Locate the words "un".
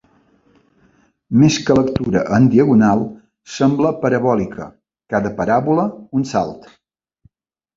6.21-6.27